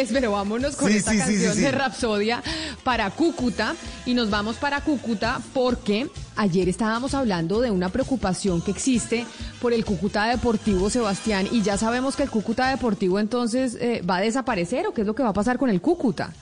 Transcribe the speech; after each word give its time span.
jueves, 0.00 0.10
pero 0.12 0.32
vámonos 0.32 0.76
con 0.76 0.90
esta 0.90 1.16
canción 1.16 1.56
de 1.56 1.70
Rapsodia 1.70 2.42
para 2.82 3.10
Cúcuta 3.10 3.74
y 4.06 4.14
nos 4.14 4.30
vamos 4.30 4.56
para 4.56 4.80
Cúcuta 4.80 5.40
porque 5.52 6.08
ayer 6.36 6.68
estábamos 6.68 7.14
hablando 7.14 7.60
de 7.60 7.70
una 7.70 7.90
preocupación 7.90 8.62
que 8.62 8.70
existe 8.70 9.26
por 9.60 9.72
el 9.72 9.84
Cúcuta 9.84 10.26
Deportivo 10.26 10.90
Sebastián 10.90 11.48
y 11.50 11.62
ya 11.62 11.76
sabemos 11.76 12.16
que 12.16 12.22
el 12.22 12.30
Cúcuta 12.30 12.68
Deportivo 12.68 13.18
entonces 13.18 13.76
eh, 13.80 14.02
va 14.08 14.16
a 14.16 14.20
desaparecer 14.20 14.86
o 14.86 14.94
qué 14.94 15.02
es 15.02 15.06
lo 15.06 15.14
que 15.14 15.22
va 15.22 15.30
a 15.30 15.34
pasar 15.34 15.58
con 15.58 15.70
el 15.70 15.80
Cúcuta. 15.80 16.32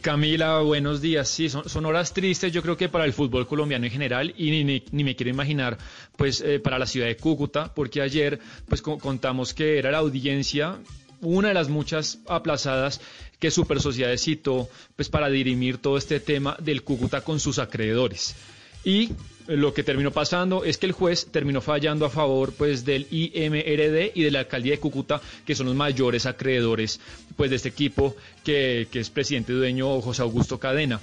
Camila, 0.00 0.60
buenos 0.60 1.00
días. 1.00 1.28
Sí, 1.28 1.48
son, 1.48 1.86
horas 1.86 2.12
tristes, 2.14 2.52
yo 2.52 2.62
creo 2.62 2.76
que 2.76 2.88
para 2.88 3.04
el 3.04 3.12
fútbol 3.12 3.46
colombiano 3.46 3.84
en 3.84 3.90
general 3.90 4.32
y 4.36 4.64
ni, 4.64 5.04
me 5.04 5.16
quiero 5.16 5.30
imaginar, 5.30 5.76
pues, 6.16 6.40
eh, 6.40 6.60
para 6.60 6.78
la 6.78 6.86
ciudad 6.86 7.08
de 7.08 7.16
Cúcuta, 7.16 7.74
porque 7.74 8.00
ayer, 8.00 8.38
pues, 8.68 8.80
contamos 8.80 9.52
que 9.52 9.78
era 9.78 9.90
la 9.90 9.98
audiencia, 9.98 10.78
una 11.22 11.48
de 11.48 11.54
las 11.54 11.68
muchas 11.68 12.18
aplazadas 12.28 13.00
que 13.38 13.50
Super 13.50 13.80
Sociedades 13.80 14.22
citó, 14.22 14.68
pues, 14.96 15.08
para 15.08 15.30
dirimir 15.30 15.78
todo 15.78 15.96
este 15.96 16.20
tema 16.20 16.56
del 16.60 16.82
Cúcuta 16.82 17.22
con 17.22 17.40
sus 17.40 17.58
acreedores. 17.58 18.34
Y 18.84 19.10
lo 19.46 19.72
que 19.74 19.82
terminó 19.82 20.10
pasando 20.10 20.64
es 20.64 20.78
que 20.78 20.86
el 20.86 20.92
juez 20.92 21.28
terminó 21.30 21.60
fallando 21.60 22.04
a 22.06 22.10
favor 22.10 22.52
pues 22.52 22.84
del 22.84 23.06
IMRD 23.10 24.12
y 24.14 24.22
de 24.22 24.30
la 24.30 24.40
alcaldía 24.40 24.72
de 24.72 24.80
Cúcuta, 24.80 25.20
que 25.46 25.54
son 25.54 25.66
los 25.66 25.76
mayores 25.76 26.26
acreedores 26.26 27.00
pues 27.36 27.50
de 27.50 27.56
este 27.56 27.68
equipo 27.68 28.16
que, 28.44 28.88
que 28.90 29.00
es 29.00 29.10
presidente 29.10 29.52
dueño 29.52 30.00
José 30.00 30.22
Augusto 30.22 30.58
Cadena. 30.58 31.00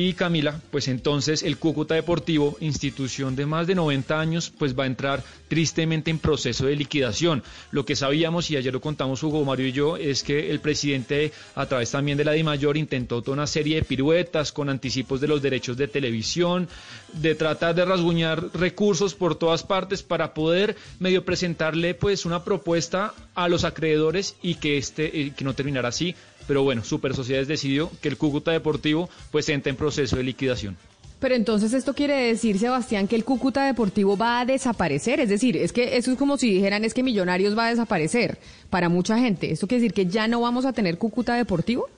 Y 0.00 0.12
Camila, 0.12 0.60
pues 0.70 0.86
entonces 0.86 1.42
el 1.42 1.58
Cúcuta 1.58 1.96
Deportivo, 1.96 2.56
institución 2.60 3.34
de 3.34 3.46
más 3.46 3.66
de 3.66 3.74
90 3.74 4.20
años, 4.20 4.52
pues 4.56 4.78
va 4.78 4.84
a 4.84 4.86
entrar 4.86 5.24
tristemente 5.48 6.12
en 6.12 6.20
proceso 6.20 6.66
de 6.66 6.76
liquidación. 6.76 7.42
Lo 7.72 7.84
que 7.84 7.96
sabíamos, 7.96 8.48
y 8.48 8.56
ayer 8.56 8.72
lo 8.72 8.80
contamos 8.80 9.24
Hugo 9.24 9.44
Mario 9.44 9.66
y 9.66 9.72
yo, 9.72 9.96
es 9.96 10.22
que 10.22 10.52
el 10.52 10.60
presidente, 10.60 11.32
a 11.56 11.66
través 11.66 11.90
también 11.90 12.16
de 12.16 12.24
la 12.24 12.30
DIMAYOR, 12.30 12.76
intentó 12.76 13.22
toda 13.22 13.38
una 13.38 13.48
serie 13.48 13.74
de 13.74 13.82
piruetas 13.82 14.52
con 14.52 14.68
anticipos 14.68 15.20
de 15.20 15.26
los 15.26 15.42
derechos 15.42 15.76
de 15.76 15.88
televisión, 15.88 16.68
de 17.14 17.34
tratar 17.34 17.74
de 17.74 17.84
rasguñar 17.84 18.50
recursos 18.54 19.16
por 19.16 19.34
todas 19.34 19.64
partes 19.64 20.04
para 20.04 20.32
poder 20.32 20.76
medio 21.00 21.24
presentarle 21.24 21.94
pues 21.94 22.24
una 22.24 22.44
propuesta 22.44 23.14
a 23.34 23.48
los 23.48 23.64
acreedores 23.64 24.36
y 24.42 24.54
que 24.54 24.78
este, 24.78 25.20
eh, 25.20 25.32
que 25.36 25.44
no 25.44 25.54
terminara 25.54 25.88
así, 25.88 26.14
pero 26.48 26.64
bueno, 26.64 26.82
Super 26.82 27.14
Sociedades 27.14 27.46
decidió 27.46 27.92
que 28.00 28.08
el 28.08 28.16
Cúcuta 28.16 28.50
Deportivo 28.50 29.08
pues 29.30 29.48
entre 29.50 29.70
en 29.70 29.76
proceso 29.76 30.16
de 30.16 30.24
liquidación. 30.24 30.76
Pero 31.20 31.34
entonces 31.34 31.72
esto 31.72 31.94
quiere 31.94 32.14
decir, 32.28 32.58
Sebastián, 32.58 33.08
que 33.08 33.16
el 33.16 33.24
Cúcuta 33.24 33.64
Deportivo 33.64 34.16
va 34.16 34.40
a 34.40 34.44
desaparecer. 34.44 35.20
Es 35.20 35.28
decir, 35.28 35.56
es 35.56 35.72
que 35.72 35.96
eso 35.96 36.12
es 36.12 36.18
como 36.18 36.38
si 36.38 36.50
dijeran 36.54 36.84
es 36.84 36.94
que 36.94 37.02
Millonarios 37.02 37.56
va 37.58 37.66
a 37.66 37.70
desaparecer 37.70 38.38
para 38.70 38.88
mucha 38.88 39.18
gente. 39.18 39.50
¿Esto 39.50 39.66
quiere 39.66 39.82
decir 39.82 39.94
que 39.94 40.06
ya 40.06 40.28
no 40.28 40.40
vamos 40.40 40.64
a 40.64 40.72
tener 40.72 40.96
Cúcuta 40.96 41.34
Deportivo? 41.34 41.88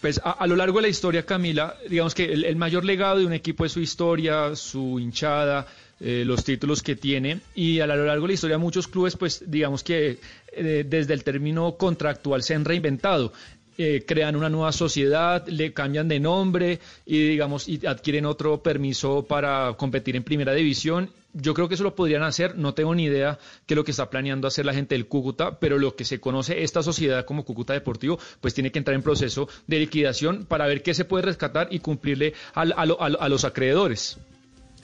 Pues 0.00 0.20
a, 0.24 0.46
lo 0.48 0.56
largo 0.56 0.78
de 0.78 0.82
la 0.82 0.88
historia, 0.88 1.24
Camila, 1.24 1.76
digamos 1.88 2.14
que 2.14 2.24
el, 2.24 2.56
mayor 2.56 2.84
legado 2.84 3.18
de 3.18 3.26
un 3.26 3.32
equipo 3.32 3.64
es 3.64 3.70
su 3.70 3.80
historia, 3.80 4.56
su 4.56 4.98
hinchada, 4.98 5.66
eh, 6.00 6.24
los 6.26 6.42
títulos 6.42 6.82
que 6.82 6.96
tiene 6.96 7.40
y 7.54 7.78
a 7.78 7.86
lo 7.86 8.04
largo 8.04 8.22
de 8.22 8.28
la 8.28 8.34
historia 8.34 8.58
muchos 8.58 8.88
clubes 8.88 9.14
pues 9.14 9.44
digamos 9.46 9.84
que 9.84 10.18
eh, 10.52 10.84
desde 10.84 11.14
el 11.14 11.22
término 11.22 11.76
contractual 11.76 12.42
se 12.42 12.56
han 12.56 12.64
reinventado 12.64 13.32
eh, 13.78 14.04
crean 14.06 14.36
una 14.36 14.48
nueva 14.48 14.72
sociedad, 14.72 15.46
le 15.46 15.72
cambian 15.72 16.08
de 16.08 16.20
nombre 16.20 16.78
y 17.06 17.28
digamos 17.28 17.68
y 17.68 17.84
adquieren 17.86 18.26
otro 18.26 18.62
permiso 18.62 19.26
para 19.26 19.74
competir 19.76 20.16
en 20.16 20.22
primera 20.22 20.52
división. 20.52 21.10
Yo 21.34 21.54
creo 21.54 21.66
que 21.68 21.74
eso 21.74 21.84
lo 21.84 21.94
podrían 21.94 22.22
hacer, 22.22 22.58
no 22.58 22.74
tengo 22.74 22.94
ni 22.94 23.04
idea 23.04 23.38
qué 23.66 23.72
es 23.72 23.76
lo 23.76 23.84
que 23.84 23.92
está 23.92 24.10
planeando 24.10 24.46
hacer 24.46 24.66
la 24.66 24.74
gente 24.74 24.94
del 24.94 25.06
Cúcuta, 25.06 25.58
pero 25.58 25.78
lo 25.78 25.96
que 25.96 26.04
se 26.04 26.20
conoce 26.20 26.62
esta 26.62 26.82
sociedad 26.82 27.24
como 27.24 27.44
Cúcuta 27.44 27.72
Deportivo, 27.72 28.18
pues 28.42 28.52
tiene 28.52 28.70
que 28.70 28.78
entrar 28.78 28.94
en 28.94 29.02
proceso 29.02 29.48
de 29.66 29.78
liquidación 29.78 30.44
para 30.44 30.66
ver 30.66 30.82
qué 30.82 30.92
se 30.92 31.06
puede 31.06 31.24
rescatar 31.24 31.68
y 31.70 31.78
cumplirle 31.78 32.34
a 32.54 33.28
los 33.28 33.44
acreedores. 33.44 34.18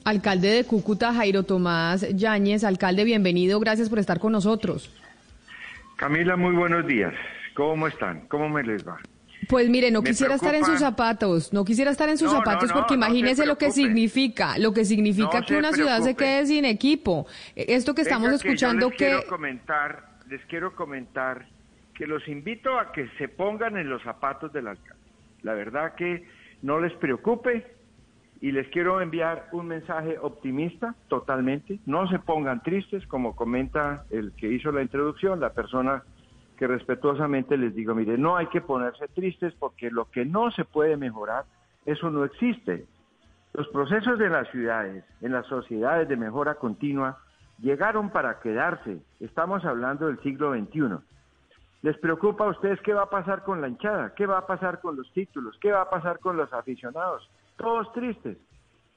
Alcalde 0.03 0.49
de 0.49 0.63
Cúcuta, 0.63 1.13
Jairo 1.13 1.43
Tomás 1.43 2.07
Yáñez, 2.15 2.63
alcalde, 2.63 3.03
bienvenido, 3.03 3.59
gracias 3.59 3.89
por 3.89 3.99
estar 3.99 4.19
con 4.19 4.31
nosotros. 4.31 4.89
Camila, 5.97 6.35
muy 6.35 6.55
buenos 6.55 6.87
días. 6.87 7.13
¿Cómo 7.55 7.87
están? 7.87 8.27
¿Cómo 8.27 8.49
me 8.49 8.63
les 8.63 8.87
va? 8.87 8.99
Pues 9.47 9.69
mire, 9.69 9.89
no 9.89 10.03
quisiera 10.03 10.35
estar 10.35 10.53
en 10.53 10.65
sus 10.65 10.79
zapatos, 10.79 11.53
no 11.53 11.65
quisiera 11.65 11.91
estar 11.91 12.09
en 12.09 12.17
sus 12.17 12.31
zapatos 12.31 12.71
porque 12.71 12.93
imagínese 12.93 13.45
lo 13.45 13.57
que 13.57 13.71
significa, 13.71 14.57
lo 14.57 14.73
que 14.73 14.85
significa 14.85 15.41
que 15.43 15.57
una 15.57 15.71
ciudad 15.71 16.01
se 16.01 16.15
quede 16.15 16.45
sin 16.45 16.65
equipo. 16.65 17.25
Esto 17.55 17.95
que 17.95 18.01
estamos 18.01 18.31
escuchando 18.31 18.89
que, 18.91 19.05
les 19.05 19.15
quiero 19.15 19.27
comentar, 19.27 20.09
les 20.29 20.45
quiero 20.45 20.75
comentar 20.75 21.47
que 21.95 22.05
los 22.05 22.27
invito 22.27 22.77
a 22.77 22.91
que 22.91 23.09
se 23.17 23.27
pongan 23.27 23.77
en 23.77 23.89
los 23.89 24.03
zapatos 24.03 24.53
del 24.53 24.67
alcalde. 24.67 25.01
La 25.41 25.53
verdad 25.53 25.95
que 25.95 26.27
no 26.61 26.79
les 26.79 26.93
preocupe 26.93 27.65
y 28.41 28.51
les 28.51 28.67
quiero 28.69 29.01
enviar 29.01 29.47
un 29.51 29.67
mensaje 29.67 30.17
optimista 30.21 30.95
totalmente. 31.07 31.79
No 31.85 32.07
se 32.09 32.19
pongan 32.19 32.61
tristes, 32.61 33.05
como 33.07 33.35
comenta 33.35 34.05
el 34.11 34.31
que 34.33 34.47
hizo 34.47 34.71
la 34.71 34.81
introducción, 34.81 35.39
la 35.39 35.53
persona 35.53 36.03
que 36.59 36.67
respetuosamente 36.67 37.55
les 37.55 37.73
digo, 37.73 37.95
mire, 37.95 38.17
no 38.17 38.35
hay 38.35 38.47
que 38.47 38.59
ponerse 38.59 39.07
tristes 39.07 39.53
porque 39.57 39.89
lo 39.89 40.11
que 40.11 40.25
no 40.25 40.51
se 40.51 40.65
puede 40.65 40.97
mejorar, 40.97 41.45
eso 41.85 42.09
no 42.09 42.25
existe. 42.25 42.85
Los 43.53 43.69
procesos 43.69 44.19
de 44.19 44.27
las 44.29 44.45
ciudades, 44.51 45.05
en 45.21 45.31
las 45.31 45.47
sociedades 45.47 46.09
de 46.09 46.17
mejora 46.17 46.55
continua, 46.55 47.17
llegaron 47.59 48.09
para 48.09 48.41
quedarse. 48.41 48.97
Estamos 49.21 49.63
hablando 49.63 50.07
del 50.07 50.19
siglo 50.19 50.53
XXI. 50.53 50.97
¿Les 51.81 51.97
preocupa 51.99 52.43
a 52.43 52.49
ustedes 52.49 52.81
qué 52.81 52.93
va 52.93 53.03
a 53.03 53.09
pasar 53.09 53.43
con 53.43 53.61
la 53.61 53.69
hinchada? 53.69 54.13
¿Qué 54.13 54.25
va 54.25 54.39
a 54.39 54.45
pasar 54.45 54.81
con 54.81 54.97
los 54.97 55.09
títulos? 55.13 55.57
¿Qué 55.61 55.71
va 55.71 55.83
a 55.83 55.89
pasar 55.89 56.19
con 56.19 56.35
los 56.35 56.51
aficionados? 56.51 57.29
Todos 57.55 57.89
tristes. 57.93 58.37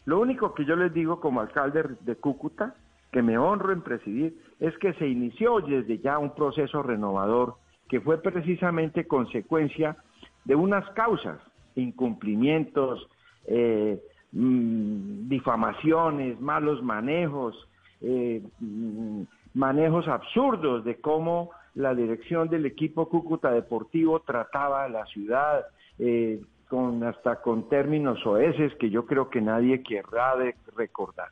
Lo 0.04 0.18
único 0.18 0.52
que 0.52 0.64
yo 0.64 0.74
les 0.74 0.92
digo 0.92 1.20
como 1.20 1.40
alcalde 1.40 1.84
de 2.00 2.16
Cúcuta 2.16 2.74
que 3.12 3.22
me 3.22 3.38
honro 3.38 3.72
en 3.72 3.82
presidir, 3.82 4.34
es 4.58 4.76
que 4.78 4.94
se 4.94 5.06
inició 5.06 5.60
desde 5.60 5.98
ya 5.98 6.18
un 6.18 6.34
proceso 6.34 6.82
renovador 6.82 7.54
que 7.88 8.00
fue 8.00 8.20
precisamente 8.22 9.06
consecuencia 9.06 9.96
de 10.44 10.54
unas 10.54 10.88
causas, 10.90 11.38
incumplimientos, 11.76 13.06
eh, 13.46 14.00
mm, 14.32 15.28
difamaciones, 15.28 16.40
malos 16.40 16.82
manejos, 16.82 17.68
eh, 18.00 18.42
mm, 18.60 19.22
manejos 19.54 20.08
absurdos 20.08 20.84
de 20.84 21.00
cómo 21.00 21.50
la 21.74 21.94
dirección 21.94 22.48
del 22.48 22.64
equipo 22.64 23.08
Cúcuta 23.08 23.50
Deportivo 23.50 24.20
trataba 24.20 24.84
a 24.84 24.88
la 24.88 25.04
ciudad, 25.06 25.66
eh, 25.98 26.40
con 26.68 27.04
hasta 27.04 27.42
con 27.42 27.68
términos 27.68 28.24
oeces 28.24 28.74
que 28.76 28.88
yo 28.88 29.04
creo 29.04 29.28
que 29.28 29.42
nadie 29.42 29.82
querrá 29.82 30.34
recordar. 30.74 31.28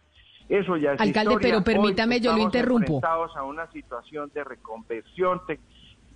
Eso 0.50 0.76
ya 0.76 0.94
es 0.94 1.00
Alcalde, 1.00 1.36
pero 1.40 1.62
permítame, 1.62 2.20
yo 2.20 2.36
lo 2.36 2.42
interrumpo. 2.42 2.96
Estamos 2.96 3.36
a 3.36 3.44
una 3.44 3.70
situación 3.70 4.32
de 4.34 4.42
reconversión 4.42 5.40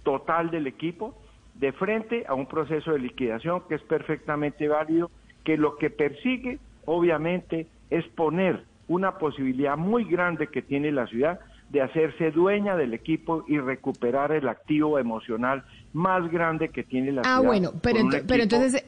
total 0.02 0.50
del 0.50 0.66
equipo, 0.66 1.14
de 1.54 1.72
frente 1.72 2.24
a 2.26 2.34
un 2.34 2.46
proceso 2.46 2.90
de 2.90 2.98
liquidación 2.98 3.62
que 3.68 3.76
es 3.76 3.82
perfectamente 3.82 4.66
válido, 4.66 5.12
que 5.44 5.56
lo 5.56 5.76
que 5.76 5.88
persigue, 5.88 6.58
obviamente, 6.84 7.68
es 7.90 8.04
poner 8.08 8.64
una 8.88 9.18
posibilidad 9.18 9.76
muy 9.76 10.04
grande 10.04 10.48
que 10.48 10.62
tiene 10.62 10.90
la 10.90 11.06
ciudad 11.06 11.38
de 11.70 11.82
hacerse 11.82 12.32
dueña 12.32 12.76
del 12.76 12.92
equipo 12.92 13.44
y 13.46 13.58
recuperar 13.58 14.32
el 14.32 14.48
activo 14.48 14.98
emocional 14.98 15.64
más 15.92 16.28
grande 16.30 16.70
que 16.70 16.82
tiene 16.82 17.12
la 17.12 17.20
ah, 17.20 17.24
ciudad. 17.24 17.38
Ah, 17.38 17.40
bueno, 17.40 17.70
pero, 17.80 18.00
pero 18.26 18.42
entonces 18.42 18.84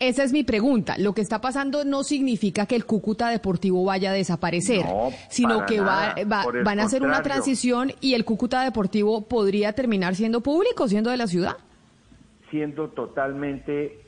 esa 0.00 0.22
es 0.22 0.32
mi 0.32 0.44
pregunta. 0.44 0.96
Lo 0.98 1.12
que 1.12 1.20
está 1.20 1.40
pasando 1.40 1.84
no 1.84 2.04
significa 2.04 2.66
que 2.66 2.76
el 2.76 2.84
Cúcuta 2.84 3.30
Deportivo 3.30 3.84
vaya 3.84 4.10
a 4.10 4.14
desaparecer, 4.14 4.84
sino 5.28 5.66
que 5.66 5.80
va, 5.80 6.14
van 6.64 6.80
a 6.80 6.84
hacer 6.84 7.02
una 7.02 7.22
transición 7.22 7.92
y 8.00 8.14
el 8.14 8.24
Cúcuta 8.24 8.62
Deportivo 8.62 9.26
podría 9.26 9.72
terminar 9.72 10.14
siendo 10.14 10.40
público, 10.40 10.86
siendo 10.86 11.10
de 11.10 11.16
la 11.16 11.26
ciudad. 11.26 11.56
Siendo 12.50 12.88
totalmente 12.90 13.98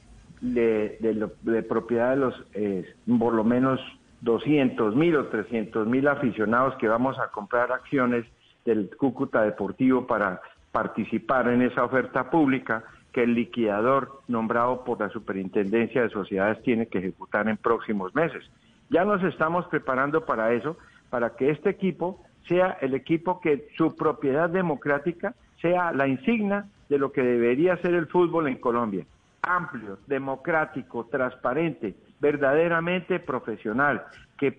de, 0.41 1.65
propiedad 1.69 2.11
de 2.11 2.17
los, 2.17 2.35
eh, 2.55 2.85
por 3.19 3.35
lo 3.35 3.45
menos 3.45 3.81
200 4.21 4.95
mil 4.95 5.17
o 5.17 5.27
300 5.27 5.87
mil 5.87 6.07
aficionados 6.07 6.75
que 6.77 6.89
vamos 6.89 7.19
a 7.19 7.29
comprar 7.29 7.73
acciones 7.73 8.25
del 8.65 8.91
Cúcuta 8.97 9.43
Deportivo 9.43 10.07
para 10.07 10.41
participar 10.73 11.49
en 11.49 11.63
esa 11.63 11.85
oferta 11.85 12.31
pública 12.31 12.85
que 13.13 13.23
el 13.25 13.35
liquidador 13.35 14.21
nombrado 14.29 14.85
por 14.85 15.01
la 15.01 15.09
Superintendencia 15.09 16.03
de 16.03 16.11
Sociedades 16.11 16.63
tiene 16.63 16.87
que 16.87 16.99
ejecutar 16.99 17.49
en 17.49 17.57
próximos 17.57 18.15
meses. 18.15 18.49
Ya 18.89 19.05
nos 19.05 19.23
estamos 19.23 19.67
preparando 19.67 20.25
para 20.25 20.53
eso, 20.53 20.77
para 21.11 21.37
que 21.37 21.51
este 21.51 21.71
equipo 21.71 22.23
sea 22.49 22.79
el 22.81 22.95
equipo 22.95 23.41
que 23.41 23.69
su 23.77 23.95
propiedad 23.97 24.49
democrática 24.49 25.35
sea 25.61 25.93
la 25.93 26.09
insignia 26.09 26.67
de 26.89 26.99
lo 26.99 27.13
que 27.13 27.23
debería 27.23 27.77
ser 27.79 27.95
el 27.95 28.07
fútbol 28.07 28.49
en 28.49 28.57
Colombia. 28.57 29.05
Amplio, 29.43 29.99
democrático, 30.07 31.07
transparente, 31.07 31.95
verdaderamente 32.21 33.21
profesional, 33.21 34.05
que 34.37 34.59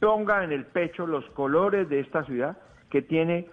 ponga 0.00 0.44
en 0.44 0.52
el 0.52 0.64
pecho 0.64 1.06
los 1.06 1.24
colores 1.30 1.88
de 1.88 2.00
esta 2.00 2.24
ciudad 2.24 2.58
que 2.90 3.02
tiene 3.02 3.46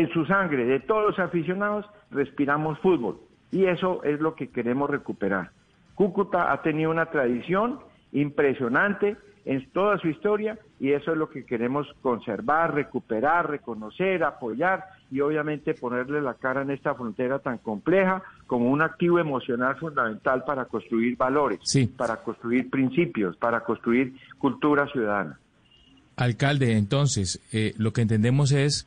en 0.00 0.10
su 0.10 0.24
sangre 0.26 0.64
de 0.64 0.80
todos 0.80 1.10
los 1.10 1.18
aficionados 1.18 1.86
respiramos 2.10 2.78
fútbol. 2.80 3.20
Y 3.52 3.64
eso 3.64 4.02
es 4.04 4.20
lo 4.20 4.34
que 4.34 4.48
queremos 4.48 4.88
recuperar. 4.88 5.50
Cúcuta 5.94 6.52
ha 6.52 6.62
tenido 6.62 6.90
una 6.90 7.06
tradición 7.06 7.80
impresionante 8.12 9.16
en 9.44 9.68
toda 9.70 9.98
su 9.98 10.08
historia 10.08 10.58
y 10.78 10.92
eso 10.92 11.12
es 11.12 11.18
lo 11.18 11.28
que 11.28 11.44
queremos 11.44 11.86
conservar, 12.02 12.74
recuperar, 12.74 13.50
reconocer, 13.50 14.22
apoyar 14.22 14.84
y 15.10 15.20
obviamente 15.20 15.74
ponerle 15.74 16.20
la 16.20 16.34
cara 16.34 16.62
en 16.62 16.70
esta 16.70 16.94
frontera 16.94 17.38
tan 17.38 17.58
compleja 17.58 18.22
como 18.46 18.70
un 18.70 18.82
activo 18.82 19.18
emocional 19.18 19.76
fundamental 19.76 20.44
para 20.44 20.66
construir 20.66 21.16
valores, 21.16 21.60
para 21.96 22.16
construir 22.22 22.70
principios, 22.70 23.36
para 23.36 23.60
construir 23.60 24.14
cultura 24.38 24.86
ciudadana. 24.88 25.38
Alcalde, 26.16 26.76
entonces, 26.76 27.40
eh, 27.52 27.74
lo 27.78 27.92
que 27.92 28.02
entendemos 28.02 28.52
es 28.52 28.86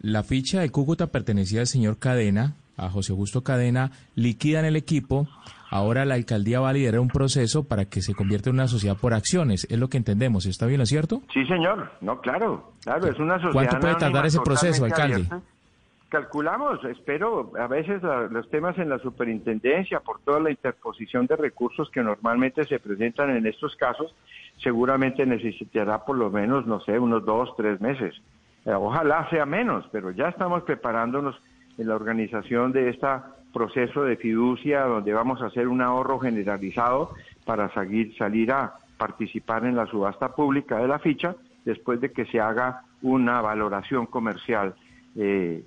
la 0.00 0.22
ficha 0.22 0.60
de 0.60 0.70
Cúcuta 0.70 1.08
pertenecía 1.08 1.60
al 1.60 1.66
señor 1.66 1.98
Cadena, 1.98 2.54
a 2.76 2.88
José 2.88 3.12
Augusto 3.12 3.42
Cadena, 3.42 3.92
liquidan 4.14 4.64
el 4.64 4.76
equipo, 4.76 5.28
ahora 5.70 6.06
la 6.06 6.14
alcaldía 6.14 6.60
va 6.60 6.70
a 6.70 6.72
liderar 6.72 7.00
un 7.00 7.08
proceso 7.08 7.64
para 7.64 7.84
que 7.84 8.00
se 8.00 8.14
convierta 8.14 8.48
en 8.48 8.56
una 8.56 8.68
sociedad 8.68 8.96
por 8.96 9.12
acciones, 9.12 9.66
es 9.70 9.78
lo 9.78 9.88
que 9.88 9.98
entendemos, 9.98 10.46
¿está 10.46 10.66
bien, 10.66 10.80
lo 10.80 10.86
cierto? 10.86 11.20
Sí, 11.32 11.44
señor, 11.46 11.92
no, 12.00 12.20
claro, 12.20 12.72
claro, 12.82 13.08
es 13.08 13.18
una 13.18 13.34
sociedad. 13.34 13.52
¿Cuánto 13.52 13.80
puede 13.80 13.94
tardar 13.96 14.26
ese 14.26 14.40
proceso, 14.40 14.84
alcalde? 14.84 15.26
Calculamos, 16.08 16.82
espero, 16.86 17.52
a 17.56 17.68
veces 17.68 18.02
los 18.30 18.48
temas 18.50 18.76
en 18.78 18.88
la 18.88 18.98
superintendencia, 18.98 20.00
por 20.00 20.20
toda 20.22 20.40
la 20.40 20.50
interposición 20.50 21.26
de 21.26 21.36
recursos 21.36 21.88
que 21.90 22.02
normalmente 22.02 22.64
se 22.64 22.80
presentan 22.80 23.36
en 23.36 23.46
estos 23.46 23.76
casos, 23.76 24.12
seguramente 24.60 25.24
necesitará 25.24 26.04
por 26.04 26.16
lo 26.16 26.30
menos, 26.30 26.66
no 26.66 26.80
sé, 26.80 26.98
unos 26.98 27.24
dos, 27.24 27.50
tres 27.56 27.80
meses. 27.80 28.20
Eh, 28.70 28.74
ojalá 28.74 29.28
sea 29.30 29.46
menos, 29.46 29.84
pero 29.90 30.12
ya 30.12 30.28
estamos 30.28 30.62
preparándonos 30.62 31.40
en 31.76 31.88
la 31.88 31.96
organización 31.96 32.70
de 32.70 32.90
este 32.90 33.06
proceso 33.52 34.04
de 34.04 34.16
fiducia 34.16 34.82
donde 34.82 35.12
vamos 35.12 35.42
a 35.42 35.46
hacer 35.46 35.66
un 35.66 35.82
ahorro 35.82 36.20
generalizado 36.20 37.10
para 37.44 37.68
salir 37.74 38.52
a 38.52 38.74
participar 38.96 39.64
en 39.64 39.74
la 39.74 39.86
subasta 39.86 40.36
pública 40.36 40.78
de 40.78 40.86
la 40.86 41.00
ficha 41.00 41.34
después 41.64 42.00
de 42.00 42.12
que 42.12 42.26
se 42.26 42.38
haga 42.38 42.82
una 43.02 43.40
valoración 43.40 44.06
comercial 44.06 44.74
eh, 45.16 45.64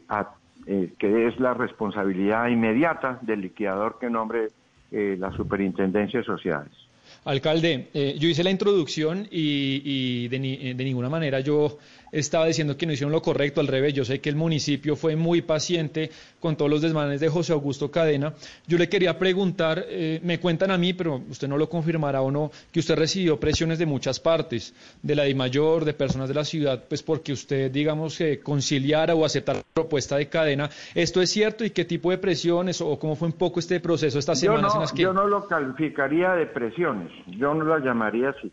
eh, 0.66 0.94
que 0.98 1.28
es 1.28 1.38
la 1.42 1.54
responsabilidad 1.54 2.48
inmediata 2.48 3.20
del 3.22 3.42
liquidador 3.42 3.98
que 4.00 4.10
nombre 4.10 4.48
la 4.92 5.32
Superintendencia 5.32 6.20
de 6.20 6.26
Sociedades. 6.26 6.83
Alcalde, 7.26 7.90
yo 8.20 8.28
hice 8.28 8.44
la 8.44 8.52
introducción 8.52 9.28
y, 9.32 10.28
de, 10.28 10.74
de, 10.76 10.84
ninguna 10.84 11.10
manera 11.10 11.40
yo 11.40 11.78
estaba 12.14 12.46
diciendo 12.46 12.78
que 12.78 12.86
no 12.86 12.94
hicieron 12.94 13.12
lo 13.12 13.22
correcto, 13.22 13.60
al 13.60 13.68
revés, 13.68 13.94
yo 13.94 14.06
sé 14.06 14.22
que 14.22 14.30
el 14.30 14.36
municipio 14.36 14.96
fue 14.96 15.16
muy 15.16 15.42
paciente 15.42 16.12
con 16.40 16.56
todos 16.56 16.70
los 16.70 16.82
desmanes 16.82 17.20
de 17.20 17.30
José 17.30 17.54
Augusto 17.54 17.90
Cadena. 17.90 18.34
Yo 18.68 18.78
le 18.78 18.88
quería 18.88 19.18
preguntar, 19.18 19.84
eh, 19.88 20.20
me 20.24 20.40
cuentan 20.40 20.70
a 20.72 20.78
mí, 20.78 20.94
pero 20.94 21.22
usted 21.30 21.48
no 21.48 21.58
lo 21.58 21.68
confirmará 21.68 22.22
o 22.22 22.30
no, 22.30 22.52
que 22.72 22.80
usted 22.82 22.96
recibió 22.96 23.40
presiones 23.40 23.80
de 23.80 23.86
muchas 23.88 24.20
partes, 24.20 24.76
de 25.02 25.16
la 25.16 25.24
mayor, 25.34 25.86
de 25.86 25.94
personas 25.94 26.28
de 26.28 26.36
la 26.36 26.46
ciudad, 26.46 26.84
pues 26.88 27.02
porque 27.02 27.32
usted, 27.32 27.72
digamos, 27.72 28.18
que 28.18 28.40
conciliara 28.42 29.16
o 29.16 29.26
aceptara 29.26 29.60
la 29.60 29.66
propuesta 29.74 30.18
de 30.18 30.28
Cadena. 30.28 30.70
¿Esto 30.94 31.22
es 31.22 31.32
cierto 31.32 31.66
y 31.66 31.72
qué 31.72 31.86
tipo 31.86 32.12
de 32.12 32.20
presiones 32.20 32.82
o 32.82 33.00
cómo 33.00 33.16
fue 33.16 33.30
un 33.30 33.34
poco 33.34 33.60
este 33.60 33.80
proceso 33.80 34.20
estas 34.20 34.40
semanas 34.40 34.76
en 34.76 34.82
las 34.82 34.92
que... 34.92 35.02
Yo 35.02 35.14
no 35.14 35.26
lo 35.26 35.48
calificaría 35.48 36.34
de 36.34 36.46
presiones, 36.46 37.12
yo 37.28 37.54
no 37.54 37.66
lo 37.66 37.78
llamaría 37.80 38.30
así. 38.30 38.52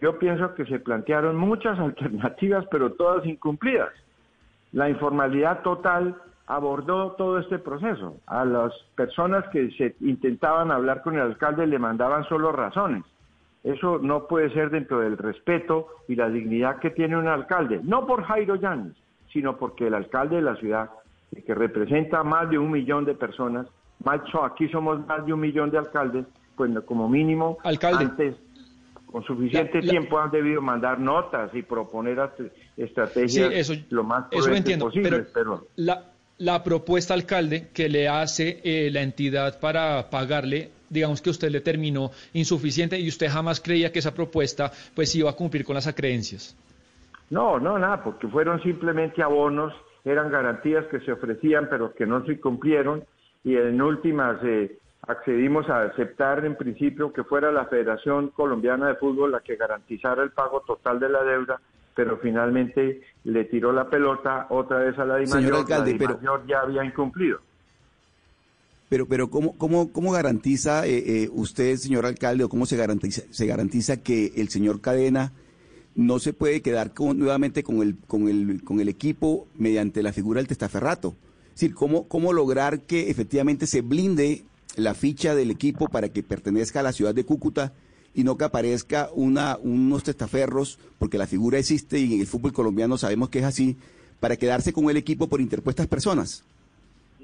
Yo 0.00 0.18
pienso 0.18 0.54
que 0.54 0.64
se 0.66 0.80
plantearon 0.80 1.36
muchas 1.36 1.78
alternativas, 1.80 2.66
pero 2.70 2.92
todas 2.92 3.24
incumplidas. 3.26 3.90
La 4.72 4.88
informalidad 4.88 5.62
total 5.62 6.16
abordó 6.46 7.12
todo 7.12 7.38
este 7.38 7.58
proceso. 7.58 8.16
A 8.26 8.44
las 8.44 8.72
personas 8.96 9.46
que 9.48 9.70
se 9.72 9.94
intentaban 10.00 10.70
hablar 10.70 11.02
con 11.02 11.14
el 11.14 11.20
alcalde 11.20 11.66
le 11.66 11.78
mandaban 11.78 12.24
solo 12.24 12.52
razones. 12.52 13.04
Eso 13.64 13.98
no 14.02 14.26
puede 14.26 14.50
ser 14.50 14.70
dentro 14.70 15.00
del 15.00 15.16
respeto 15.16 15.86
y 16.08 16.16
la 16.16 16.28
dignidad 16.28 16.78
que 16.78 16.90
tiene 16.90 17.16
un 17.16 17.28
alcalde, 17.28 17.80
no 17.84 18.06
por 18.06 18.24
Jairo 18.24 18.56
Yanis, 18.56 18.94
sino 19.32 19.56
porque 19.56 19.86
el 19.86 19.94
alcalde 19.94 20.36
de 20.36 20.42
la 20.42 20.56
ciudad, 20.56 20.90
que 21.46 21.54
representa 21.54 22.24
más 22.24 22.50
de 22.50 22.58
un 22.58 22.70
millón 22.72 23.04
de 23.04 23.14
personas, 23.14 23.66
macho, 24.04 24.44
aquí 24.44 24.68
somos 24.68 25.06
más 25.06 25.24
de 25.24 25.32
un 25.32 25.40
millón 25.40 25.70
de 25.70 25.78
alcaldes, 25.78 26.26
pues 26.56 26.70
como 26.84 27.08
mínimo 27.08 27.58
alcalde. 27.62 28.04
antes 28.04 28.34
con 29.12 29.22
suficiente 29.24 29.80
tiempo 29.82 30.18
han 30.18 30.30
debido 30.30 30.62
mandar 30.62 30.98
notas 30.98 31.54
y 31.54 31.62
proponer 31.62 32.18
estrategias 32.76 33.70
lo 33.90 34.04
más 34.04 34.24
posible. 34.28 35.26
Pero, 35.34 35.66
La, 35.76 36.04
la, 36.38 36.64
propuesta, 36.64 37.12
alcalde, 37.12 37.68
que 37.74 37.90
le 37.90 38.08
hace 38.08 38.60
eh, 38.64 38.90
la 38.90 39.02
entidad 39.02 39.60
para 39.60 40.08
pagarle, 40.08 40.70
digamos 40.88 41.20
que 41.20 41.28
usted 41.28 41.50
le 41.50 41.60
terminó 41.60 42.10
insuficiente 42.32 42.98
y 42.98 43.06
usted 43.06 43.28
jamás 43.28 43.60
creía 43.60 43.92
que 43.92 43.98
esa 43.98 44.14
propuesta 44.14 44.72
pues 44.94 45.14
iba 45.14 45.28
a 45.28 45.34
cumplir 45.34 45.64
con 45.64 45.74
las 45.74 45.86
acreencias. 45.86 46.56
No, 47.28 47.60
no, 47.60 47.78
nada, 47.78 48.02
porque 48.02 48.26
fueron 48.28 48.62
simplemente 48.62 49.22
abonos, 49.22 49.74
eran 50.04 50.30
garantías 50.30 50.86
que 50.86 51.00
se 51.00 51.12
ofrecían 51.12 51.68
pero 51.68 51.94
que 51.94 52.06
no 52.06 52.24
se 52.24 52.40
cumplieron 52.40 53.04
y 53.44 53.56
en 53.56 53.80
últimas... 53.80 54.42
Eh, 54.42 54.78
accedimos 55.06 55.68
a 55.68 55.82
aceptar 55.82 56.44
en 56.44 56.56
principio 56.56 57.12
que 57.12 57.24
fuera 57.24 57.50
la 57.50 57.66
Federación 57.66 58.28
Colombiana 58.28 58.88
de 58.88 58.94
Fútbol 58.96 59.32
la 59.32 59.40
que 59.40 59.56
garantizara 59.56 60.22
el 60.22 60.30
pago 60.30 60.60
total 60.60 61.00
de 61.00 61.08
la 61.08 61.24
deuda, 61.24 61.60
pero 61.94 62.18
finalmente 62.18 63.02
le 63.24 63.44
tiró 63.44 63.72
la 63.72 63.90
pelota 63.90 64.46
otra 64.50 64.78
vez 64.78 64.98
a 64.98 65.04
la 65.04 65.16
DIMAYOR, 65.16 65.68
la 65.68 65.80
DIMAYOR 65.82 66.46
ya 66.46 66.60
había 66.60 66.84
incumplido. 66.84 67.40
Pero, 68.88 69.06
pero 69.06 69.30
¿cómo, 69.30 69.56
cómo, 69.56 69.90
cómo 69.90 70.12
garantiza 70.12 70.86
eh, 70.86 71.22
eh, 71.24 71.28
usted, 71.32 71.76
señor 71.76 72.06
alcalde, 72.06 72.44
o 72.44 72.48
cómo 72.48 72.66
se 72.66 72.76
garantiza, 72.76 73.22
se 73.30 73.46
garantiza 73.46 74.02
que 74.02 74.32
el 74.36 74.50
señor 74.50 74.80
Cadena 74.80 75.32
no 75.94 76.18
se 76.18 76.32
puede 76.32 76.62
quedar 76.62 76.92
nuevamente 76.98 77.62
con 77.62 77.82
el, 77.82 77.96
con, 78.06 78.28
el, 78.28 78.62
con 78.62 78.80
el 78.80 78.88
equipo 78.88 79.46
mediante 79.56 80.02
la 80.02 80.12
figura 80.12 80.38
del 80.38 80.48
testaferrato? 80.48 81.14
Es 81.46 81.60
decir, 81.60 81.74
¿cómo, 81.74 82.06
¿cómo 82.06 82.32
lograr 82.32 82.80
que 82.80 83.10
efectivamente 83.10 83.66
se 83.66 83.80
blinde 83.80 84.44
la 84.76 84.94
ficha 84.94 85.34
del 85.34 85.50
equipo 85.50 85.88
para 85.88 86.08
que 86.08 86.22
pertenezca 86.22 86.80
a 86.80 86.82
la 86.82 86.92
ciudad 86.92 87.14
de 87.14 87.24
Cúcuta 87.24 87.72
y 88.14 88.24
no 88.24 88.36
que 88.36 88.44
aparezca 88.44 89.08
una, 89.14 89.56
unos 89.62 90.04
testaferros, 90.04 90.78
porque 90.98 91.18
la 91.18 91.26
figura 91.26 91.58
existe 91.58 91.98
y 91.98 92.14
en 92.14 92.20
el 92.20 92.26
fútbol 92.26 92.52
colombiano 92.52 92.98
sabemos 92.98 93.30
que 93.30 93.38
es 93.38 93.44
así, 93.44 93.76
para 94.20 94.36
quedarse 94.36 94.72
con 94.72 94.88
el 94.90 94.96
equipo 94.96 95.28
por 95.28 95.40
interpuestas 95.40 95.86
personas. 95.86 96.44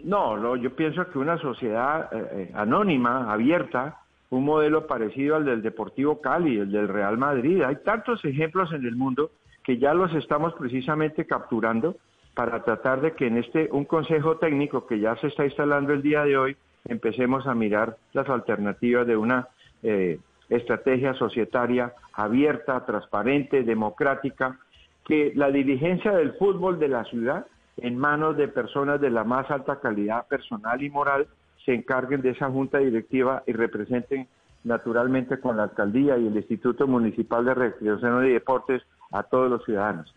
No, 0.03 0.37
no 0.37 0.57
yo 0.57 0.75
pienso 0.75 1.09
que 1.11 1.19
una 1.19 1.39
sociedad 1.39 2.09
eh, 2.13 2.29
eh, 2.33 2.53
anónima, 2.55 3.33
abierta, 3.33 4.01
un 4.31 4.45
modelo 4.45 4.87
parecido 4.87 5.37
al 5.37 5.45
del 5.45 5.63
Deportivo 5.63 6.21
Cali, 6.21 6.59
el 6.59 6.71
del 6.71 6.89
Real 6.89 7.19
Madrid. 7.19 7.63
Hay 7.63 7.77
tantos 7.85 8.25
ejemplos 8.25 8.73
en 8.73 8.85
el 8.85 8.95
mundo 8.97 9.31
que 9.65 9.79
ya 9.79 9.95
los 9.95 10.15
estamos 10.15 10.55
precisamente 10.55 11.27
capturando 11.27 11.97
para 12.35 12.63
tratar 12.63 13.01
de 13.01 13.13
que 13.13 13.27
en 13.27 13.39
este 13.39 13.69
un 13.73 13.85
consejo 13.85 14.37
técnico 14.37 14.87
que 14.87 15.01
ya 15.01 15.17
se 15.17 15.27
está 15.27 15.45
instalando 15.45 15.93
el 15.93 16.03
día 16.03 16.25
de 16.25 16.37
hoy 16.37 16.57
empecemos 16.89 17.47
a 17.47 17.55
mirar 17.55 17.97
las 18.13 18.29
alternativas 18.29 19.07
de 19.07 19.17
una 19.17 19.49
eh, 19.83 20.19
estrategia 20.49 21.15
societaria 21.15 21.93
abierta, 22.15 22.85
transparente, 22.85 23.63
democrática, 23.63 24.59
que 25.05 25.33
la 25.35 25.51
dirigencia 25.51 26.13
del 26.13 26.33
fútbol 26.35 26.79
de 26.79 26.89
la 26.89 27.05
ciudad, 27.05 27.47
en 27.77 27.97
manos 27.97 28.37
de 28.37 28.49
personas 28.49 29.01
de 29.01 29.11
la 29.11 29.25
más 29.25 29.51
alta 29.51 29.81
calidad 29.81 30.27
personal 30.27 30.83
y 30.83 30.91
moral, 30.91 31.29
se 31.65 31.75
encarguen 31.75 32.23
de 32.23 32.31
esa 32.31 32.51
junta 32.51 32.79
directiva 32.79 33.43
y 33.47 33.53
representen 33.53 34.27
naturalmente 34.65 35.39
con 35.39 35.57
la 35.57 35.65
alcaldía 35.65 36.19
y 36.19 36.27
el 36.27 36.37
Instituto 36.37 36.87
Municipal 36.87 37.45
de 37.45 37.55
Recreación 37.55 38.27
y 38.27 38.31
Deportes 38.31 38.83
a 39.13 39.23
todos 39.23 39.51
los 39.51 39.65
ciudadanos. 39.65 40.15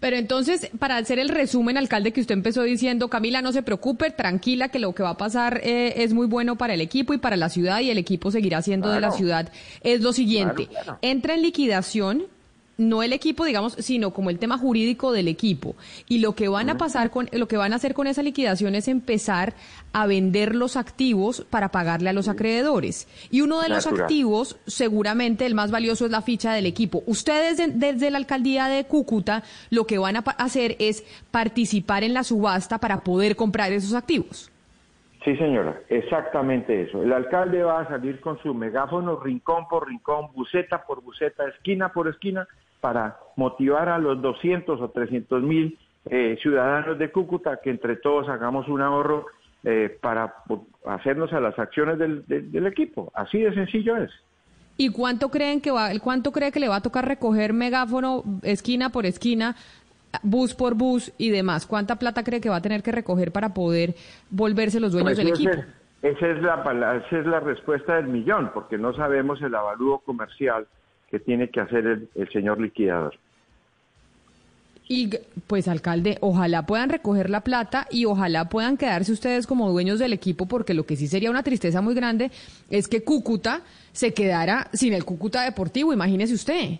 Pero 0.00 0.16
entonces, 0.16 0.70
para 0.78 0.98
hacer 0.98 1.18
el 1.18 1.30
resumen, 1.30 1.78
alcalde, 1.78 2.12
que 2.12 2.20
usted 2.20 2.34
empezó 2.34 2.62
diciendo, 2.62 3.08
Camila, 3.08 3.40
no 3.40 3.52
se 3.52 3.62
preocupe, 3.62 4.10
tranquila, 4.10 4.68
que 4.68 4.78
lo 4.78 4.94
que 4.94 5.02
va 5.02 5.10
a 5.10 5.16
pasar 5.16 5.60
eh, 5.64 5.94
es 6.02 6.12
muy 6.12 6.26
bueno 6.26 6.56
para 6.56 6.74
el 6.74 6.80
equipo 6.80 7.14
y 7.14 7.18
para 7.18 7.36
la 7.36 7.48
ciudad 7.48 7.80
y 7.80 7.90
el 7.90 7.98
equipo 7.98 8.30
seguirá 8.30 8.60
siendo 8.60 8.90
de 8.90 9.00
la 9.00 9.10
ciudad, 9.10 9.50
es 9.82 10.02
lo 10.02 10.12
siguiente, 10.12 10.68
entra 11.00 11.34
en 11.34 11.42
liquidación 11.42 12.26
no 12.78 13.02
el 13.02 13.12
equipo, 13.12 13.44
digamos, 13.44 13.74
sino 13.74 14.12
como 14.12 14.30
el 14.30 14.38
tema 14.38 14.58
jurídico 14.58 15.12
del 15.12 15.28
equipo. 15.28 15.76
Y 16.08 16.18
lo 16.18 16.34
que 16.34 16.48
van 16.48 16.70
a 16.70 16.76
pasar 16.76 17.10
con, 17.10 17.28
lo 17.32 17.48
que 17.48 17.56
van 17.56 17.72
a 17.72 17.76
hacer 17.76 17.94
con 17.94 18.06
esa 18.06 18.22
liquidación 18.22 18.74
es 18.74 18.88
empezar 18.88 19.54
a 19.92 20.06
vender 20.06 20.54
los 20.54 20.76
activos 20.76 21.46
para 21.48 21.70
pagarle 21.70 22.10
a 22.10 22.12
los 22.12 22.28
acreedores. 22.28 23.08
Y 23.30 23.40
uno 23.40 23.60
de 23.60 23.68
los 23.68 23.86
activos, 23.86 24.58
seguramente 24.66 25.46
el 25.46 25.54
más 25.54 25.70
valioso 25.70 26.04
es 26.04 26.10
la 26.10 26.22
ficha 26.22 26.52
del 26.52 26.66
equipo. 26.66 27.02
Ustedes 27.06 27.60
desde 27.78 28.10
la 28.10 28.18
alcaldía 28.18 28.66
de 28.68 28.84
Cúcuta 28.84 29.42
lo 29.70 29.86
que 29.86 29.98
van 29.98 30.16
a 30.16 30.20
hacer 30.20 30.76
es 30.78 31.04
participar 31.30 32.04
en 32.04 32.14
la 32.14 32.24
subasta 32.24 32.78
para 32.78 33.00
poder 33.00 33.36
comprar 33.36 33.72
esos 33.72 33.94
activos. 33.94 34.50
Sí, 35.26 35.36
señora, 35.38 35.80
exactamente 35.88 36.82
eso. 36.82 37.02
El 37.02 37.12
alcalde 37.12 37.64
va 37.64 37.80
a 37.80 37.88
salir 37.88 38.20
con 38.20 38.38
su 38.38 38.54
megáfono 38.54 39.18
rincón 39.18 39.66
por 39.66 39.88
rincón, 39.88 40.28
buceta 40.32 40.84
por 40.86 41.02
buceta, 41.02 41.48
esquina 41.48 41.88
por 41.92 42.06
esquina, 42.06 42.46
para 42.80 43.16
motivar 43.36 43.88
a 43.88 43.98
los 43.98 44.20
200 44.20 44.80
o 44.80 44.88
300 44.90 45.42
mil 45.42 45.78
eh, 46.08 46.38
ciudadanos 46.40 46.98
de 46.98 47.10
Cúcuta 47.10 47.58
que 47.62 47.70
entre 47.70 47.96
todos 47.96 48.28
hagamos 48.28 48.68
un 48.68 48.80
ahorro 48.80 49.26
eh, 49.64 49.98
para 50.00 50.32
hacernos 50.86 51.32
a 51.32 51.40
las 51.40 51.58
acciones 51.58 51.98
del, 51.98 52.24
del, 52.26 52.66
equipo. 52.66 53.10
Así 53.14 53.38
de 53.38 53.52
sencillo 53.52 53.96
es. 53.96 54.10
¿Y 54.76 54.90
cuánto 54.90 55.30
creen 55.30 55.60
que 55.60 55.72
va, 55.72 55.90
cuánto 56.00 56.30
cree 56.30 56.52
que 56.52 56.60
le 56.60 56.68
va 56.68 56.76
a 56.76 56.80
tocar 56.80 57.08
recoger 57.08 57.52
megáfono 57.52 58.22
esquina 58.42 58.90
por 58.90 59.06
esquina, 59.06 59.56
bus 60.22 60.54
por 60.54 60.74
bus 60.74 61.12
y 61.18 61.30
demás? 61.30 61.66
¿Cuánta 61.66 61.96
plata 61.96 62.22
cree 62.22 62.40
que 62.40 62.50
va 62.50 62.56
a 62.56 62.62
tener 62.62 62.82
que 62.84 62.92
recoger 62.92 63.32
para 63.32 63.54
poder 63.54 63.94
volverse 64.30 64.78
los 64.78 64.92
dueños 64.92 65.14
pues 65.14 65.18
del 65.18 65.28
equipo? 65.28 65.64
esa 66.02 66.28
es 66.28 66.40
la 66.40 67.02
esa 67.04 67.18
es 67.18 67.26
la 67.26 67.40
respuesta 67.40 67.96
del 67.96 68.06
millón, 68.06 68.52
porque 68.54 68.78
no 68.78 68.94
sabemos 68.94 69.42
el 69.42 69.54
avalúo 69.54 69.98
comercial 69.98 70.68
que 71.10 71.18
tiene 71.20 71.48
que 71.48 71.60
hacer 71.60 72.08
el 72.14 72.28
señor 72.30 72.60
liquidador. 72.60 73.14
Y 74.88 75.10
pues 75.48 75.66
alcalde, 75.66 76.16
ojalá 76.20 76.64
puedan 76.64 76.90
recoger 76.90 77.28
la 77.28 77.40
plata 77.40 77.86
y 77.90 78.04
ojalá 78.04 78.48
puedan 78.48 78.76
quedarse 78.76 79.12
ustedes 79.12 79.46
como 79.46 79.70
dueños 79.70 79.98
del 79.98 80.12
equipo, 80.12 80.46
porque 80.46 80.74
lo 80.74 80.86
que 80.86 80.94
sí 80.94 81.08
sería 81.08 81.30
una 81.30 81.42
tristeza 81.42 81.80
muy 81.80 81.94
grande 81.94 82.30
es 82.70 82.86
que 82.86 83.02
Cúcuta 83.02 83.62
se 83.92 84.14
quedara 84.14 84.68
sin 84.72 84.92
el 84.92 85.04
Cúcuta 85.04 85.42
Deportivo, 85.42 85.92
imagínese 85.92 86.34
usted. 86.34 86.78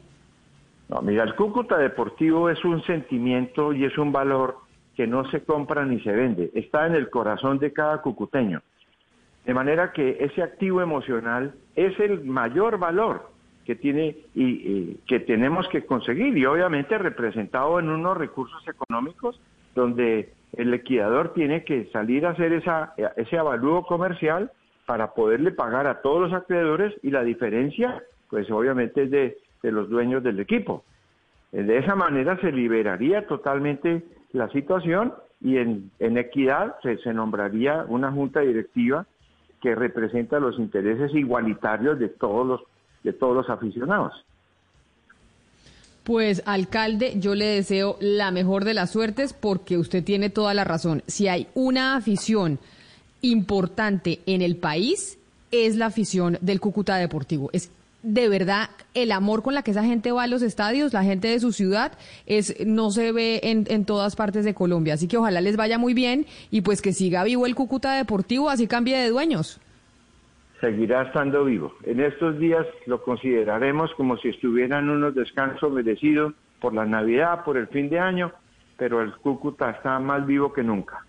No, 0.88 1.02
mira, 1.02 1.25
el 1.25 1.35
Cúcuta 1.35 1.78
Deportivo 1.78 2.49
es 2.49 2.64
un 2.64 2.80
sentimiento 2.85 3.73
y 3.73 3.85
es 3.85 3.99
un 3.99 4.12
valor 4.12 4.59
que 4.95 5.09
no 5.09 5.28
se 5.30 5.40
compra 5.42 5.85
ni 5.85 6.00
se 6.00 6.12
vende, 6.12 6.50
está 6.54 6.87
en 6.87 6.95
el 6.95 7.11
corazón 7.11 7.59
de 7.59 7.73
cada 7.73 8.00
cucuteño. 8.02 8.62
De 9.45 9.52
manera 9.52 9.92
que 9.92 10.16
ese 10.21 10.42
activo 10.42 10.80
emocional 10.80 11.54
es 11.75 11.99
el 11.99 12.25
mayor 12.25 12.78
valor 12.78 13.35
que 13.66 13.75
tiene 13.75 14.16
y, 14.35 14.94
que 15.08 15.20
tenemos 15.20 15.68
que 15.68 15.85
conseguir 15.85 16.38
y 16.38 16.46
obviamente 16.46 16.96
representado 16.96 17.80
en 17.80 17.90
unos 17.90 18.16
recursos 18.16 18.62
económicos 18.68 19.40
donde 19.75 20.32
el 20.56 20.70
liquidador 20.70 21.35
tiene 21.35 21.64
que 21.64 21.87
salir 21.87 22.25
a 22.25 22.30
hacer 22.30 22.52
esa, 22.52 22.94
ese 23.16 23.37
avalúo 23.37 23.85
comercial 23.85 24.52
para 24.87 25.14
poderle 25.14 25.50
pagar 25.50 25.88
a 25.88 26.00
todos 26.00 26.30
los 26.30 26.32
acreedores 26.32 26.94
y 27.02 27.11
la 27.11 27.25
diferencia 27.25 28.02
pues 28.30 28.50
obviamente 28.50 29.04
es 29.04 29.11
de, 29.11 29.37
los 29.62 29.88
dueños 29.90 30.23
del 30.23 30.38
equipo. 30.38 30.85
De 31.50 31.78
esa 31.78 31.96
manera 31.96 32.38
se 32.40 32.52
liberaría 32.52 33.26
totalmente 33.26 34.04
la 34.32 34.49
situación 34.50 35.12
y 35.40 35.56
en, 35.56 35.90
en 35.99 36.18
equidad 36.18 36.76
se 36.82 37.12
nombraría 37.12 37.85
una 37.88 38.12
junta 38.12 38.40
directiva 38.40 39.06
que 39.61 39.75
representa 39.75 40.38
los 40.38 40.56
intereses 40.61 41.12
igualitarios 41.14 41.99
de 41.99 42.08
todos 42.08 42.46
los 42.46 42.61
de 43.06 43.12
todos 43.12 43.36
los 43.36 43.48
aficionados. 43.48 44.12
Pues 46.02 46.42
alcalde, 46.44 47.14
yo 47.18 47.34
le 47.34 47.46
deseo 47.46 47.96
la 48.00 48.30
mejor 48.30 48.64
de 48.64 48.75
las 48.75 48.90
suertes 48.90 49.32
porque 49.32 49.78
usted 49.78 50.04
tiene 50.04 50.28
toda 50.28 50.54
la 50.54 50.64
razón. 50.64 51.02
Si 51.06 51.28
hay 51.28 51.46
una 51.54 51.96
afición 51.96 52.58
importante 53.22 54.20
en 54.26 54.42
el 54.42 54.56
país, 54.56 55.18
es 55.52 55.76
la 55.76 55.86
afición 55.86 56.38
del 56.40 56.60
Cúcuta 56.60 56.96
Deportivo. 56.96 57.48
Es 57.52 57.70
de 58.02 58.28
verdad 58.28 58.70
el 58.94 59.10
amor 59.12 59.42
con 59.42 59.54
la 59.54 59.62
que 59.62 59.70
esa 59.70 59.84
gente 59.84 60.12
va 60.12 60.25
a 60.25 60.28
los 60.28 60.42
estadios, 60.42 60.92
la 60.92 61.04
gente 61.04 61.28
de 61.28 61.40
su 61.40 61.52
ciudad, 61.52 61.92
es 62.26 62.54
no 62.66 62.90
se 62.90 63.12
ve 63.12 63.40
en, 63.44 63.66
en 63.68 63.84
todas 63.84 64.16
partes 64.16 64.44
de 64.44 64.54
Colombia. 64.54 64.94
Así 64.94 65.06
que 65.06 65.16
ojalá 65.16 65.40
les 65.40 65.56
vaya 65.56 65.78
muy 65.78 65.94
bien 65.94 66.26
y 66.50 66.60
pues 66.60 66.82
que 66.82 66.92
siga 66.92 67.25
vivo 67.25 67.46
el 67.46 67.54
Cúcuta 67.54 67.94
Deportivo, 67.94 68.50
así 68.50 68.66
cambie 68.66 68.96
de 68.96 69.10
dueños 69.10 69.60
seguirá 70.60 71.02
estando 71.02 71.44
vivo. 71.44 71.75
En 71.84 72.00
estos 72.00 72.38
días 72.38 72.66
lo 72.86 73.02
consideraremos 73.02 73.92
como 73.94 74.16
si 74.18 74.28
estuvieran 74.28 74.88
unos 74.88 75.14
descansos 75.14 75.70
merecidos 75.72 76.34
por 76.60 76.75
la 76.75 76.86
Navidad, 76.86 77.44
por 77.44 77.56
el 77.56 77.68
fin 77.68 77.88
de 77.88 77.98
año, 77.98 78.32
pero 78.76 79.02
el 79.02 79.12
Cúcuta 79.16 79.70
está 79.70 79.98
más 79.98 80.26
vivo 80.26 80.52
que 80.52 80.62
nunca. 80.62 81.04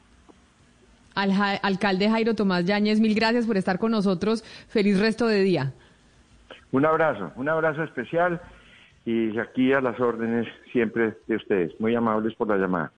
Al 1.16 1.32
alcalde 1.64 2.10
Jairo 2.10 2.36
Tomás 2.36 2.66
Yáñez, 2.66 3.00
mil 3.00 3.16
gracias 3.16 3.48
por 3.48 3.58
estar 3.58 3.80
con 3.80 3.92
nosotros. 3.92 4.44
Feliz 4.70 5.00
resto 5.00 5.26
de 5.26 5.42
día. 5.42 5.74
Un 6.72 6.86
abrazo, 6.86 7.32
un 7.36 7.50
abrazo 7.50 7.84
especial 7.84 8.40
y 9.06 9.38
aquí 9.40 9.74
a 9.74 9.82
las 9.82 10.00
órdenes 10.00 10.48
siempre 10.72 11.16
de 11.28 11.38
ustedes. 11.38 11.80
Muy 11.80 11.96
amables 11.96 12.36
por 12.36 12.50
la 12.50 12.58
llamada. 12.58 12.92